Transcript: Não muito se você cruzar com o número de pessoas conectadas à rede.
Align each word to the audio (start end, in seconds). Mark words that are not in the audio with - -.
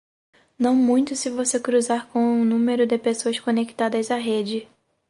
Não 0.57 0.75
muito 0.75 1.15
se 1.15 1.29
você 1.29 1.59
cruzar 1.59 2.07
com 2.07 2.41
o 2.41 2.43
número 2.43 2.87
de 2.87 2.97
pessoas 2.97 3.39
conectadas 3.39 4.09
à 4.09 4.15
rede. 4.17 4.67